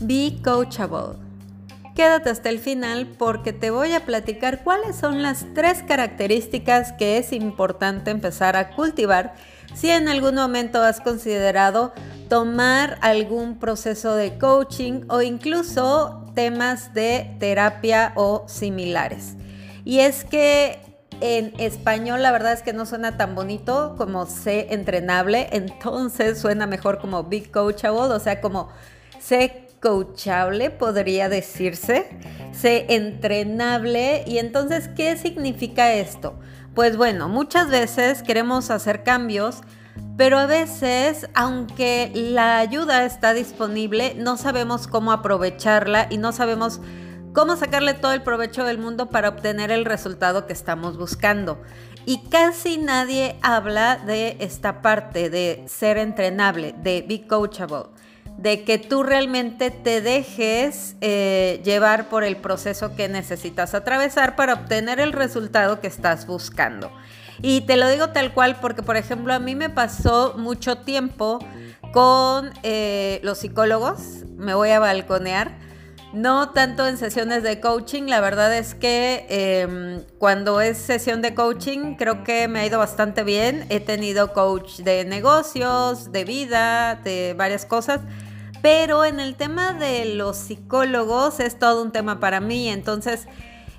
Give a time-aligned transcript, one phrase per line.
[0.00, 1.18] Be coachable.
[1.94, 7.18] Quédate hasta el final porque te voy a platicar cuáles son las tres características que
[7.18, 9.34] es importante empezar a cultivar
[9.74, 11.92] si en algún momento has considerado
[12.28, 19.36] tomar algún proceso de coaching o incluso temas de terapia o similares.
[19.84, 20.80] Y es que
[21.22, 26.66] en español la verdad es que no suena tan bonito como sé entrenable, entonces suena
[26.66, 28.68] mejor como big coachable, o sea, como
[29.20, 32.08] sé coachable podría decirse,
[32.52, 34.24] sé entrenable.
[34.26, 36.38] Y entonces, ¿qué significa esto?
[36.74, 39.60] Pues bueno, muchas veces queremos hacer cambios,
[40.16, 46.80] pero a veces, aunque la ayuda está disponible, no sabemos cómo aprovecharla y no sabemos
[47.32, 51.62] cómo sacarle todo el provecho del mundo para obtener el resultado que estamos buscando.
[52.04, 57.84] Y casi nadie habla de esta parte de ser entrenable, de be coachable,
[58.36, 64.54] de que tú realmente te dejes eh, llevar por el proceso que necesitas atravesar para
[64.54, 66.90] obtener el resultado que estás buscando.
[67.40, 71.38] Y te lo digo tal cual porque, por ejemplo, a mí me pasó mucho tiempo
[71.92, 75.52] con eh, los psicólogos, me voy a balconear,
[76.12, 81.34] no tanto en sesiones de coaching, la verdad es que em, cuando es sesión de
[81.34, 83.64] coaching creo que me ha ido bastante bien.
[83.70, 88.00] He tenido coach de negocios, de vida, de varias cosas.
[88.60, 92.68] Pero en el tema de los psicólogos es todo un tema para mí.
[92.68, 93.26] Entonces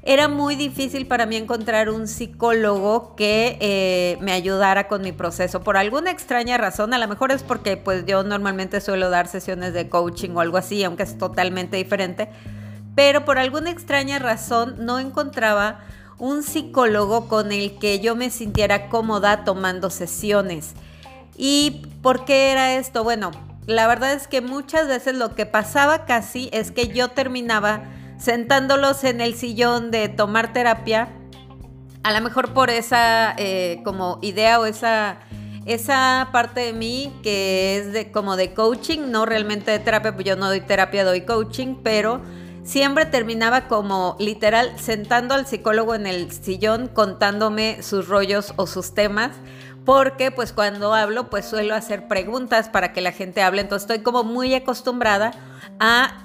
[0.05, 5.61] era muy difícil para mí encontrar un psicólogo que eh, me ayudara con mi proceso.
[5.61, 9.73] Por alguna extraña razón, a lo mejor es porque pues yo normalmente suelo dar sesiones
[9.73, 12.27] de coaching o algo así, aunque es totalmente diferente.
[12.95, 15.79] Pero por alguna extraña razón no encontraba
[16.19, 20.73] un psicólogo con el que yo me sintiera cómoda tomando sesiones.
[21.37, 23.05] ¿Y por qué era esto?
[23.05, 23.31] Bueno,
[23.67, 27.83] la verdad es que muchas veces lo que pasaba casi es que yo terminaba
[28.23, 31.09] sentándolos en el sillón de tomar terapia,
[32.03, 35.17] a lo mejor por esa eh, como idea o esa,
[35.65, 40.25] esa parte de mí que es de como de coaching, no realmente de terapia, pues
[40.25, 42.21] yo no doy terapia, doy coaching, pero
[42.63, 48.93] siempre terminaba como literal sentando al psicólogo en el sillón contándome sus rollos o sus
[48.93, 49.31] temas
[49.83, 54.01] porque pues cuando hablo pues suelo hacer preguntas para que la gente hable, entonces estoy
[54.01, 55.33] como muy acostumbrada
[55.81, 56.21] a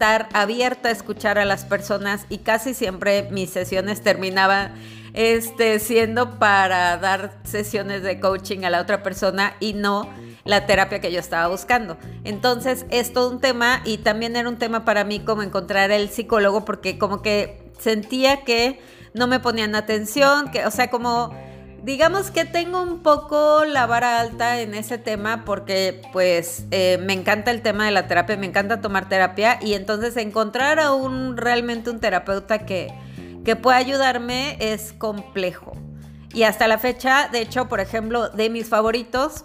[0.00, 4.72] estar abierta a escuchar a las personas y casi siempre mis sesiones terminaban
[5.12, 10.08] este, siendo para dar sesiones de coaching a la otra persona y no
[10.44, 11.98] la terapia que yo estaba buscando.
[12.24, 16.08] Entonces es todo un tema y también era un tema para mí como encontrar el
[16.08, 18.80] psicólogo porque como que sentía que
[19.12, 21.34] no me ponían atención, que o sea como
[21.82, 27.12] digamos que tengo un poco la vara alta en ese tema porque pues eh, me
[27.12, 31.36] encanta el tema de la terapia, me encanta tomar terapia y entonces encontrar a un
[31.36, 32.92] realmente un terapeuta que,
[33.44, 35.72] que pueda ayudarme es complejo.
[36.32, 39.44] Y hasta la fecha, de hecho, por ejemplo, de mis favoritos,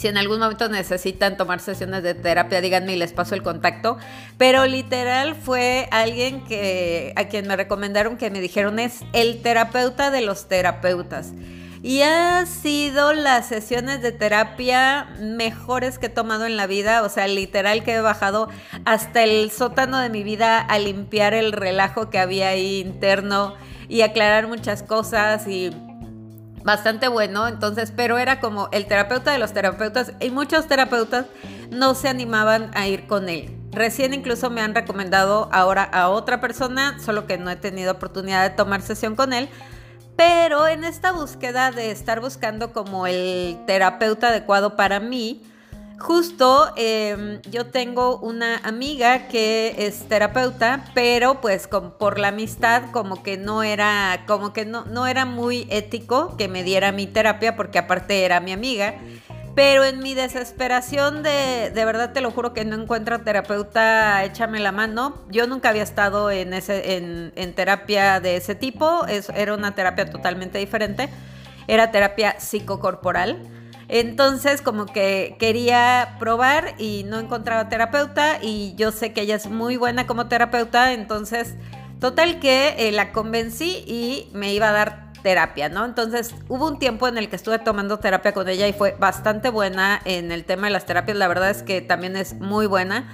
[0.00, 3.98] si en algún momento necesitan tomar sesiones de terapia, díganme y les paso el contacto.
[4.38, 10.10] Pero literal fue alguien que a quien me recomendaron que me dijeron es el terapeuta
[10.10, 11.34] de los terapeutas.
[11.82, 17.02] Y ha sido las sesiones de terapia mejores que he tomado en la vida.
[17.02, 18.48] O sea, literal que he bajado
[18.86, 23.54] hasta el sótano de mi vida a limpiar el relajo que había ahí interno
[23.86, 25.72] y aclarar muchas cosas y
[26.64, 31.26] bastante bueno, entonces, pero era como el terapeuta de los terapeutas y muchos terapeutas
[31.70, 33.56] no se animaban a ir con él.
[33.72, 38.42] Recién incluso me han recomendado ahora a otra persona, solo que no he tenido oportunidad
[38.42, 39.48] de tomar sesión con él.
[40.16, 45.42] Pero en esta búsqueda de estar buscando como el terapeuta adecuado para mí,
[46.00, 53.22] Justo em, yo tengo una amiga que es terapeuta, pero pues por la amistad como
[53.22, 57.54] que no era, como que no, no era muy ético que me diera mi terapia
[57.54, 58.94] porque aparte era mi amiga.
[59.54, 64.58] Pero en mi desesperación de, de verdad te lo juro que no encuentro terapeuta, échame
[64.58, 65.18] la mano.
[65.28, 70.56] Yo nunca había estado en, ese, en, terapia de ese tipo, era una terapia totalmente
[70.56, 71.10] diferente.
[71.68, 73.59] Era terapia psicocorporal.
[73.92, 79.50] Entonces como que quería probar y no encontraba terapeuta y yo sé que ella es
[79.50, 81.56] muy buena como terapeuta, entonces
[81.98, 85.84] total que eh, la convencí y me iba a dar terapia, ¿no?
[85.84, 89.50] Entonces hubo un tiempo en el que estuve tomando terapia con ella y fue bastante
[89.50, 93.12] buena en el tema de las terapias, la verdad es que también es muy buena.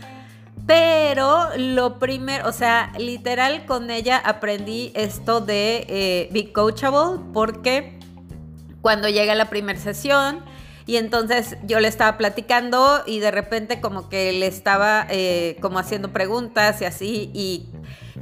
[0.67, 7.99] Pero lo primero, o sea, literal con ella aprendí esto de eh, be coachable porque
[8.82, 10.44] cuando llega la primera sesión,
[10.87, 15.81] Y entonces yo le estaba platicando y de repente como que le estaba eh, como
[15.81, 17.31] haciendo preguntas y así.
[17.35, 17.67] Y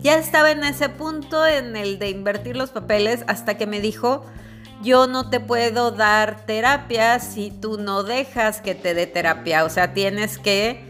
[0.00, 4.24] ya estaba en ese punto en el de invertir los papeles hasta que me dijo,
[4.82, 9.64] yo no te puedo dar terapia si tú no dejas que te dé terapia.
[9.64, 10.84] O sea, tienes que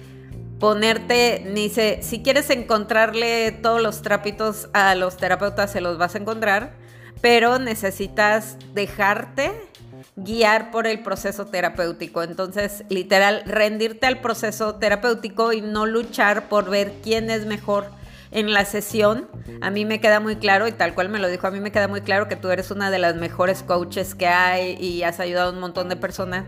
[0.60, 6.14] ponerte, ni se, si quieres encontrarle todos los trapitos a los terapeutas, se los vas
[6.14, 6.74] a encontrar,
[7.20, 9.52] pero necesitas dejarte
[10.16, 12.22] guiar por el proceso terapéutico.
[12.22, 17.86] Entonces, literal, rendirte al proceso terapéutico y no luchar por ver quién es mejor
[18.30, 19.28] en la sesión.
[19.60, 21.72] A mí me queda muy claro, y tal cual me lo dijo, a mí me
[21.72, 25.20] queda muy claro que tú eres una de las mejores coaches que hay y has
[25.20, 26.44] ayudado a un montón de personas.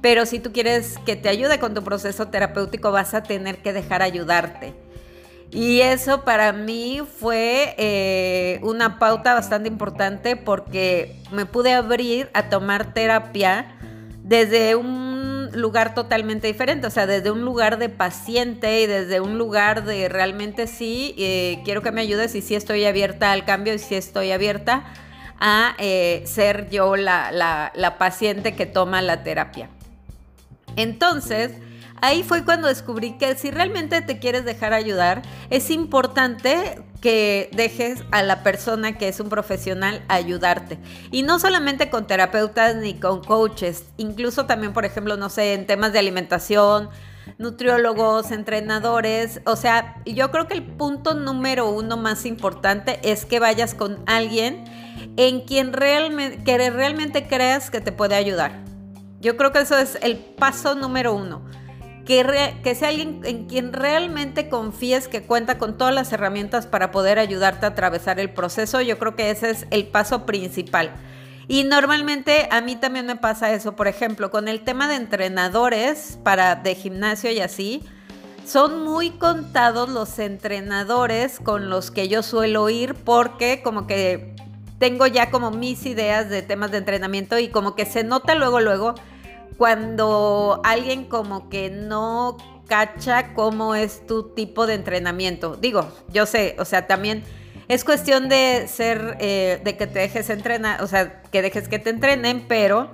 [0.00, 3.72] Pero si tú quieres que te ayude con tu proceso terapéutico, vas a tener que
[3.72, 4.85] dejar ayudarte.
[5.50, 12.48] Y eso para mí fue eh, una pauta bastante importante porque me pude abrir a
[12.48, 13.66] tomar terapia
[14.22, 19.38] desde un lugar totalmente diferente, o sea, desde un lugar de paciente y desde un
[19.38, 23.72] lugar de realmente sí, eh, quiero que me ayudes y sí estoy abierta al cambio
[23.72, 24.84] y sí estoy abierta
[25.38, 29.70] a eh, ser yo la, la paciente que toma la terapia.
[30.74, 31.52] Entonces,
[32.00, 38.02] ahí fue cuando descubrí que si realmente te quieres dejar ayudar, es importante que dejes
[38.10, 40.78] a la persona que es un profesional ayudarte.
[41.10, 45.66] Y no solamente con terapeutas ni con coaches, incluso también, por ejemplo, no sé, en
[45.66, 46.88] temas de alimentación,
[47.38, 49.40] nutriólogos, entrenadores.
[49.46, 54.02] O sea, yo creo que el punto número uno más importante es que vayas con
[54.06, 54.64] alguien
[55.16, 58.64] en quien realmente, creas que te puede ayudar.
[59.20, 61.42] Yo creo que eso es el paso número uno
[62.06, 67.18] que, sea alguien en quien realmente confíes que cuenta con todas las herramientas para poder
[67.18, 68.80] ayudarte a atravesar el proceso.
[68.80, 70.92] Yo creo que ese es el paso principal.
[71.48, 76.18] Y normalmente a mí también me pasa eso, por ejemplo, con el tema de entrenadores
[76.22, 77.82] para de gimnasio y así,
[78.46, 84.36] son muy contados los entrenadores con los que yo suelo ir porque como que
[84.78, 88.60] tengo ya como mis ideas de temas de entrenamiento y como que se nota luego
[88.60, 88.94] luego
[89.56, 95.56] cuando alguien como que no cacha cómo es tu tipo de entrenamiento.
[95.56, 97.22] Digo, yo sé, o sea, también
[97.68, 101.78] es cuestión de ser, eh, de que te dejes entrenar, o sea, que dejes que
[101.78, 102.90] te entrenen, pero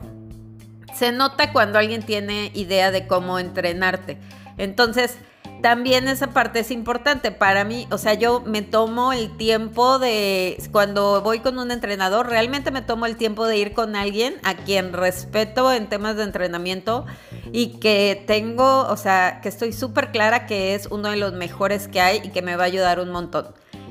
[0.94, 4.18] se nota cuando alguien tiene idea de cómo entrenarte.
[4.58, 5.16] Entonces,
[5.62, 7.86] también esa parte es importante para mí.
[7.90, 12.82] O sea, yo me tomo el tiempo de, cuando voy con un entrenador, realmente me
[12.82, 17.06] tomo el tiempo de ir con alguien a quien respeto en temas de entrenamiento
[17.52, 21.88] y que tengo, o sea, que estoy súper clara que es uno de los mejores
[21.88, 23.46] que hay y que me va a ayudar un montón.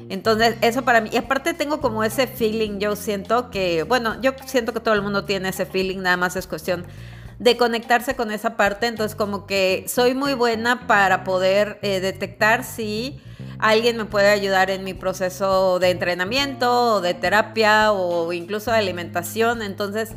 [0.09, 1.09] Entonces, eso para mí.
[1.13, 5.01] Y aparte tengo como ese feeling, yo siento que, bueno, yo siento que todo el
[5.01, 6.85] mundo tiene ese feeling, nada más es cuestión
[7.41, 8.85] de conectarse con esa parte.
[8.85, 13.19] Entonces como que soy muy buena para poder eh, detectar si
[13.57, 18.77] alguien me puede ayudar en mi proceso de entrenamiento o de terapia o incluso de
[18.77, 19.63] alimentación.
[19.63, 20.11] Entonces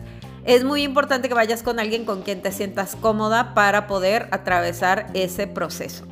[0.44, 5.06] es muy importante que vayas con alguien con quien te sientas cómoda para poder atravesar
[5.14, 6.04] ese proceso.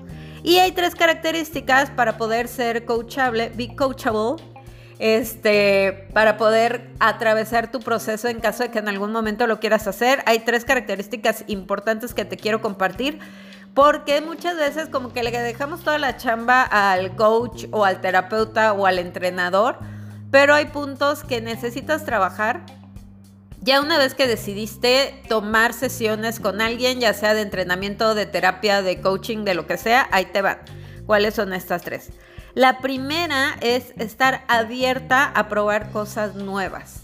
[0.43, 4.43] Y hay tres características para poder ser coachable, be coachable
[5.03, 9.89] este, para poder atravesar tu proceso en caso de que en algún momento lo quieras
[9.89, 10.23] hacer.
[10.27, 13.19] Hay tres características importantes que te quiero compartir.
[13.75, 18.75] Porque muchas veces como que le dejamos toda la chamba al coach o al terapeuta
[18.75, 19.79] o al entrenador,
[20.31, 22.65] pero hay puntos que necesitas trabajar.
[23.61, 28.83] Ya una vez que decidiste tomar sesiones con alguien, ya sea de entrenamiento, de terapia,
[28.83, 30.59] de coaching, de lo que sea, ahí te van.
[31.07, 32.11] ¿Cuáles son estas tres?
[32.55, 37.03] La primera es estar abierta a probar cosas nuevas.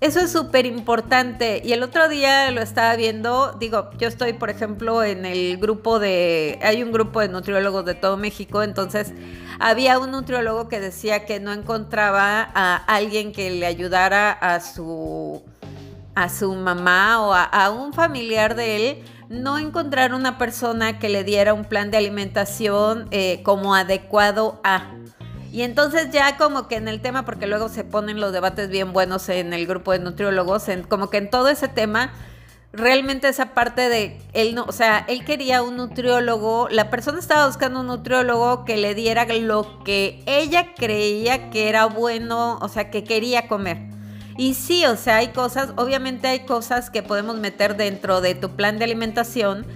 [0.00, 1.62] Eso es súper importante.
[1.64, 5.98] Y el otro día lo estaba viendo, digo, yo estoy, por ejemplo, en el grupo
[5.98, 9.12] de, hay un grupo de nutriólogos de todo México, entonces
[9.60, 15.42] había un nutriólogo que decía que no encontraba a alguien que le ayudara a su,
[16.16, 21.08] a su mamá o a, a un familiar de él no encontrar una persona que
[21.08, 24.92] le diera un plan de alimentación eh, como adecuado a.
[25.50, 28.92] Y entonces ya como que en el tema, porque luego se ponen los debates bien
[28.92, 32.12] buenos en el grupo de nutriólogos, como que en todo ese tema,
[32.72, 37.46] realmente esa parte de él no, o sea, él quería un nutriólogo, la persona estaba
[37.46, 42.90] buscando un nutriólogo que le diera lo que ella creía que era bueno, o sea,
[42.90, 43.78] que quería comer.
[44.36, 48.56] Y sí, o sea, hay cosas, obviamente hay cosas que podemos meter dentro de tu
[48.56, 49.66] plan de alimentación,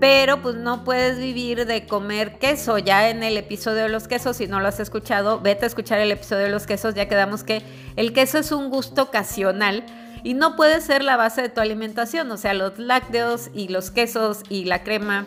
[0.00, 2.78] pero pues no puedes vivir de comer queso.
[2.78, 6.00] Ya en el episodio de los quesos, si no lo has escuchado, vete a escuchar
[6.00, 7.62] el episodio de los quesos, ya quedamos que
[7.96, 9.84] el queso es un gusto ocasional
[10.22, 13.90] y no puede ser la base de tu alimentación, o sea, los lácteos y los
[13.90, 15.26] quesos y la crema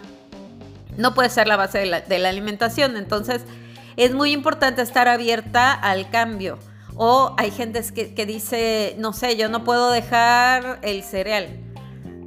[0.97, 3.43] no puede ser la base de la, de la alimentación, entonces
[3.97, 6.57] es muy importante estar abierta al cambio.
[6.95, 11.59] O hay gente que, dice, no sé, yo no puedo dejar el cereal,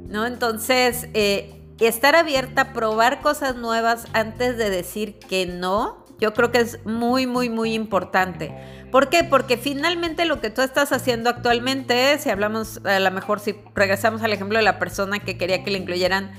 [0.09, 0.25] ¿no?
[0.25, 6.59] Entonces, eh, estar abierta probar cosas nuevas antes de decir que no, yo creo que
[6.59, 8.53] es muy, muy, muy importante.
[8.91, 9.23] ¿Por qué?
[9.23, 14.23] Porque finalmente lo que tú estás haciendo actualmente, si hablamos, a lo mejor si regresamos
[14.23, 16.31] al ejemplo de la persona que quería que le incluyeran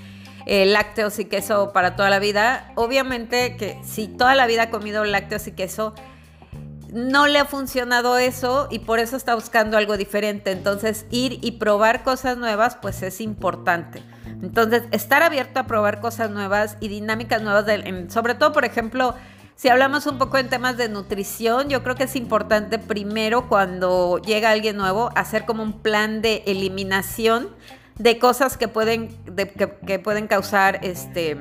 [0.46, 4.70] eh, lácteos y queso para toda la vida, obviamente que si toda la vida ha
[4.70, 5.94] comido lácteos y queso,
[6.92, 10.50] no le ha funcionado eso y por eso está buscando algo diferente.
[10.50, 14.02] Entonces, ir y probar cosas nuevas, pues es importante.
[14.42, 17.66] Entonces, estar abierto a probar cosas nuevas y dinámicas nuevas,
[18.08, 19.14] sobre todo, por ejemplo,
[19.56, 24.18] si hablamos un poco en temas de nutrición, yo creo que es importante primero cuando
[24.18, 27.48] llega alguien nuevo hacer como un plan de eliminación
[27.98, 29.08] de cosas que pueden,
[29.84, 31.38] que, pueden causar, este,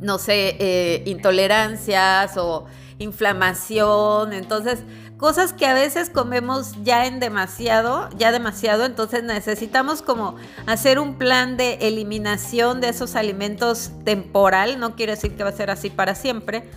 [0.00, 2.66] no sé, eh, intolerancias o
[2.98, 4.32] inflamación.
[4.32, 4.80] Entonces,
[5.20, 11.16] cosas que a veces comemos ya en demasiado, ya demasiado, entonces necesitamos como hacer un
[11.16, 15.90] plan de eliminación de esos alimentos temporal, no quiere decir que va a ser así
[15.90, 16.70] para siempre,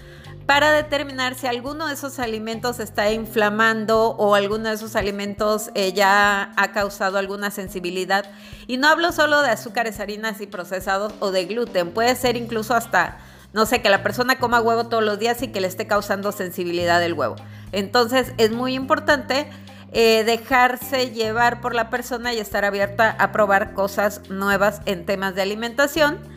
[0.46, 5.94] para determinar si alguno de esos alimentos está inflamando o alguno de esos alimentos eh,
[5.94, 8.26] ya ha causado alguna sensibilidad.
[8.68, 12.76] Y no hablo solo de azúcares, harinas y procesados o de gluten, puede ser incluso
[12.76, 13.20] hasta,
[13.54, 16.32] no sé, que la persona coma huevo todos los días y que le esté causando
[16.32, 17.36] sensibilidad del huevo.
[17.72, 19.50] Entonces es muy importante
[19.94, 25.36] eh, dejarse llevar por la persona y estar abierta a probar cosas nuevas en temas
[25.36, 26.33] de alimentación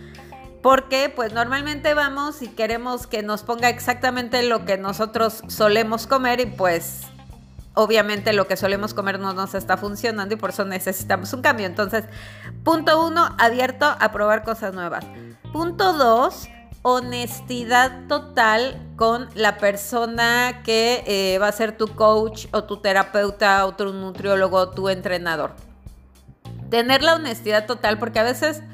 [0.67, 6.41] porque pues normalmente vamos y queremos que nos ponga exactamente lo que nosotros solemos comer
[6.41, 7.03] y pues
[7.75, 11.67] obviamente lo que solemos comer no nos está funcionando y por eso necesitamos un cambio.
[11.67, 12.03] Entonces,
[12.65, 15.05] punto uno, abierto a probar cosas nuevas.
[15.53, 16.49] Punto dos,
[16.83, 23.65] honestidad total con la persona que eh, va a ser tu coach o tu terapeuta
[23.67, 25.53] o tu nutriólogo o tu entrenador.
[26.71, 28.65] Tener la honestidad total porque a veces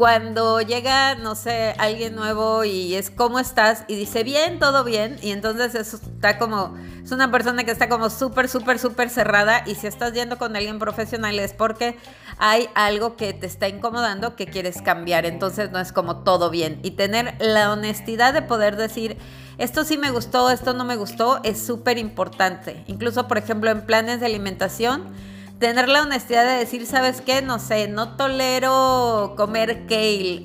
[0.00, 3.84] cuando llega, no sé, alguien nuevo y es ¿cómo estás?
[3.86, 5.18] Y dice, bien, todo bien.
[5.20, 9.62] Y entonces eso está como, es una persona que está como súper, súper, súper cerrada.
[9.66, 11.98] Y si estás yendo con alguien profesional es porque
[12.38, 15.26] hay algo que te está incomodando que quieres cambiar.
[15.26, 16.80] Entonces no es como todo bien.
[16.82, 19.18] Y tener la honestidad de poder decir,
[19.58, 22.84] esto sí me gustó, esto no me gustó, es súper importante.
[22.86, 25.12] Incluso, por ejemplo, en planes de alimentación
[25.60, 27.42] tener la honestidad de decir, ¿sabes qué?
[27.42, 30.42] No sé, no tolero comer kale.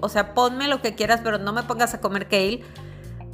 [0.00, 2.62] o sea, ponme lo que quieras, pero no me pongas a comer kale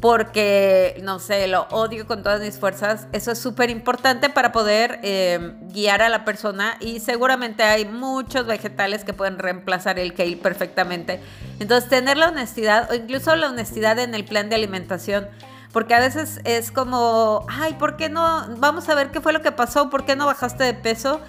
[0.00, 3.08] porque, no sé, lo odio con todas mis fuerzas.
[3.12, 8.46] Eso es súper importante para poder eh, guiar a la persona y seguramente hay muchos
[8.46, 11.20] vegetales que pueden reemplazar el kale perfectamente.
[11.58, 15.26] Entonces, tener la honestidad o incluso la honestidad en el plan de alimentación
[15.72, 18.46] porque a veces es como, ay, ¿por qué no?
[18.58, 21.20] Vamos a ver qué fue lo que pasó, ¿por qué no bajaste de peso?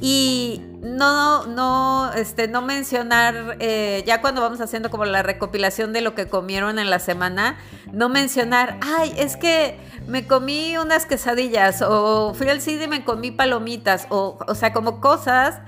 [0.00, 6.02] Y no, no, este, no mencionar, eh, ya cuando vamos haciendo como la recopilación de
[6.02, 7.56] lo que comieron en la semana,
[7.92, 13.04] no mencionar, ay, es que me comí unas quesadillas, o fui al cine y me
[13.04, 15.60] comí palomitas, o, o sea, como cosas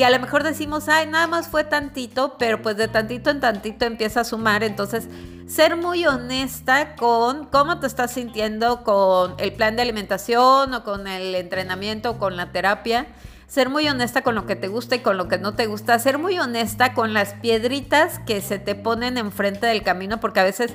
[0.00, 3.38] que a lo mejor decimos, ay, nada más fue tantito, pero pues de tantito en
[3.38, 4.64] tantito empieza a sumar.
[4.64, 5.08] Entonces,
[5.46, 11.06] ser muy honesta con cómo te estás sintiendo con el plan de alimentación o con
[11.06, 13.08] el entrenamiento o con la terapia.
[13.46, 15.98] Ser muy honesta con lo que te gusta y con lo que no te gusta.
[15.98, 20.44] Ser muy honesta con las piedritas que se te ponen enfrente del camino, porque a
[20.44, 20.72] veces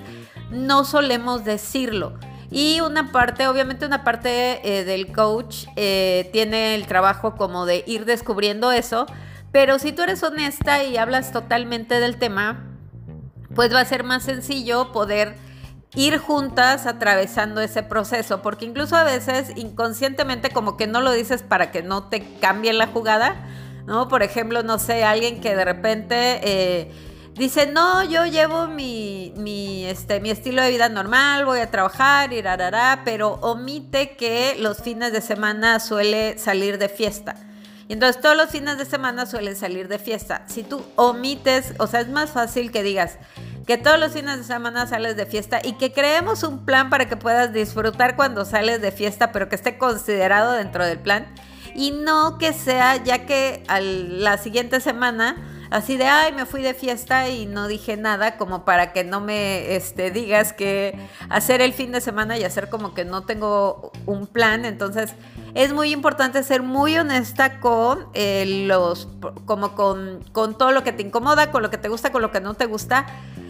[0.52, 2.14] no solemos decirlo.
[2.52, 7.84] Y una parte, obviamente una parte eh, del coach eh, tiene el trabajo como de
[7.88, 9.08] ir descubriendo eso,
[9.52, 12.64] pero si tú eres honesta y hablas totalmente del tema,
[13.56, 15.38] pues va a ser más sencillo poder
[15.96, 21.42] ir juntas atravesando ese proceso, porque incluso a veces inconscientemente como que no lo dices
[21.42, 23.48] para que no te cambie la jugada,
[23.86, 24.10] ¿no?
[24.10, 26.40] Por ejemplo, no sé, alguien que de repente...
[26.44, 26.92] Eh,
[27.36, 32.32] Dice, no, yo llevo mi, mi, este, mi estilo de vida normal, voy a trabajar
[32.32, 37.36] y rarará, pero omite que los fines de semana suele salir de fiesta.
[37.90, 40.44] Y entonces todos los fines de semana suelen salir de fiesta.
[40.48, 43.18] Si tú omites, o sea, es más fácil que digas
[43.68, 47.10] que todos los fines de semana sales de fiesta y que creemos un plan para
[47.10, 51.26] que puedas disfrutar cuando sales de fiesta, pero que esté considerado dentro del plan.
[51.76, 55.36] Y no que sea ya que a la siguiente semana
[55.76, 59.20] así de, ay, me fui de fiesta y no dije nada, como para que no
[59.20, 60.98] me este, digas que
[61.30, 64.64] hacer el fin de semana y hacer como que no tengo un plan.
[64.64, 65.14] Entonces,
[65.54, 69.10] es muy importante ser muy honesta con eh, los,
[69.44, 72.32] como con, con todo lo que te incomoda, con lo que te gusta, con lo
[72.32, 73.06] que no te gusta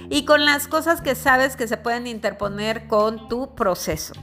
[0.09, 4.13] y con las cosas que sabes que se pueden interponer con tu proceso.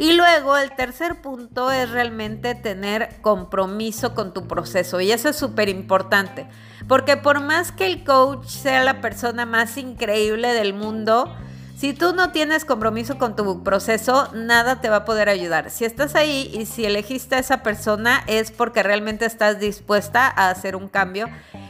[0.00, 5.36] Y luego el tercer punto es realmente tener compromiso con tu proceso y eso es
[5.36, 6.46] súper importante,
[6.88, 11.30] porque por más que el coach sea la persona más increíble del mundo,
[11.76, 15.68] si tú no tienes compromiso con tu proceso, nada te va a poder ayudar.
[15.70, 20.48] Si estás ahí y si elegiste a esa persona es porque realmente estás dispuesta a
[20.48, 21.28] hacer un cambio.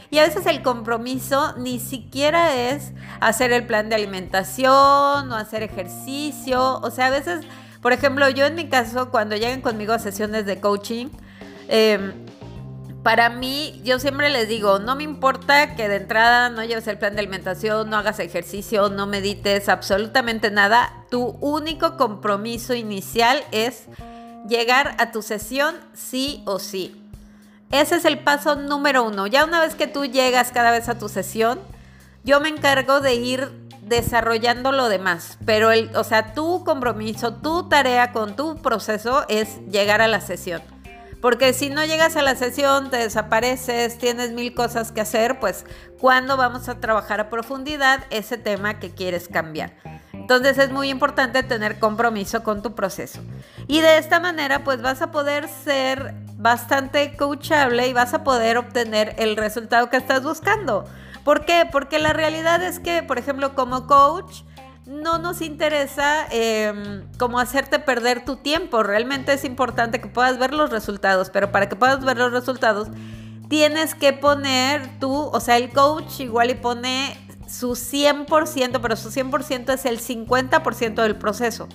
[0.09, 5.63] Y a veces el compromiso ni siquiera es hacer el plan de alimentación o hacer
[5.63, 6.79] ejercicio.
[6.79, 7.45] O sea, a veces,
[7.81, 11.07] por ejemplo, yo en mi caso, cuando llegan conmigo a sesiones de coaching,
[11.67, 12.13] eh,
[13.03, 16.99] para mí, yo siempre les digo, no me importa que de entrada no lleves el
[16.99, 21.05] plan de alimentación, no hagas ejercicio, no medites, absolutamente nada.
[21.09, 23.85] Tu único compromiso inicial es
[24.47, 27.01] llegar a tu sesión sí o sí.
[27.71, 29.25] Ese es el paso número uno.
[29.25, 31.59] Ya una vez que tú llegas cada vez a tu sesión,
[32.23, 33.60] yo me encargo de ir
[33.91, 35.37] desarrollando lo demás.
[35.45, 40.21] Pero, el, o sea, tu compromiso, tu tarea con tu proceso es llegar a la
[40.21, 40.63] sesión.
[41.21, 45.65] Porque si no llegas a la sesión, te desapareces, tienes mil cosas que hacer, pues
[45.99, 49.75] ¿cuándo vamos a trabajar a profundidad ese tema que quieres cambiar?
[50.13, 53.21] Entonces es muy importante tener compromiso con tu proceso.
[53.67, 58.57] Y de esta manera pues vas a poder ser bastante coachable y vas a poder
[58.57, 60.85] obtener el resultado que estás buscando.
[61.23, 61.67] ¿Por qué?
[61.71, 64.41] Porque la realidad es que, por ejemplo, como coach,
[64.85, 68.83] no nos interesa em, como hacerte perder tu tiempo.
[68.83, 72.89] Realmente es importante que puedas ver los resultados, pero para que puedas ver los resultados,
[73.47, 79.11] tienes que poner tú, o sea, el coach igual y pone su 100%, pero su
[79.11, 81.67] 100% es el 50% del proceso.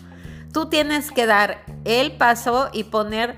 [0.52, 3.36] Tú tienes que dar el paso y poner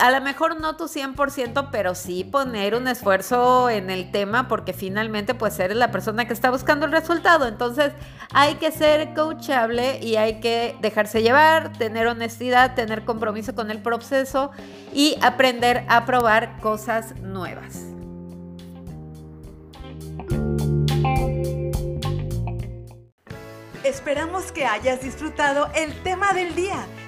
[0.00, 4.72] a lo mejor no tu 100%, pero sí poner un esfuerzo en el tema porque
[4.72, 7.46] finalmente pues eres la persona que está buscando el resultado.
[7.46, 7.92] Entonces
[8.32, 13.80] hay que ser coachable y hay que dejarse llevar, tener honestidad, tener compromiso con el
[13.80, 14.50] proceso
[14.92, 17.86] y aprender a probar cosas nuevas.
[23.84, 26.84] Esperamos que hayas disfrutado el tema del día